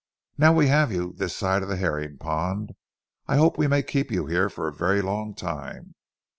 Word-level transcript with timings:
Now 0.35 0.51
we 0.51 0.65
have 0.67 0.91
you 0.91 1.13
this 1.13 1.35
side 1.35 1.61
of 1.61 1.69
the 1.69 1.77
herring 1.77 2.17
pond, 2.17 2.71
I 3.27 3.37
hope 3.37 3.59
we 3.59 3.67
may 3.67 3.83
keep 3.83 4.09
you 4.09 4.25
here 4.25 4.49
for 4.49 4.67
a 4.67 4.73
very 4.73 5.03
long 5.03 5.35
time. 5.35 5.93